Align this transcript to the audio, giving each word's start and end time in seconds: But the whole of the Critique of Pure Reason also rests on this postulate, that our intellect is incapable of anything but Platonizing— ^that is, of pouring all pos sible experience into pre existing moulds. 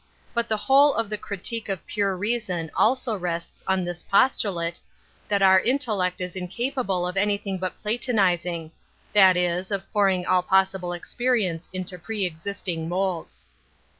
But 0.33 0.49
the 0.49 0.57
whole 0.57 0.95
of 0.95 1.11
the 1.11 1.17
Critique 1.19 1.69
of 1.69 1.85
Pure 1.85 2.17
Reason 2.17 2.71
also 2.75 3.15
rests 3.15 3.63
on 3.67 3.83
this 3.83 4.01
postulate, 4.01 4.79
that 5.29 5.43
our 5.43 5.59
intellect 5.59 6.21
is 6.21 6.35
incapable 6.35 7.07
of 7.07 7.17
anything 7.17 7.59
but 7.59 7.77
Platonizing— 7.83 8.71
^that 9.15 9.35
is, 9.35 9.69
of 9.69 9.85
pouring 9.93 10.25
all 10.25 10.41
pos 10.41 10.71
sible 10.73 10.97
experience 10.97 11.69
into 11.71 11.99
pre 11.99 12.25
existing 12.25 12.89
moulds. 12.89 13.45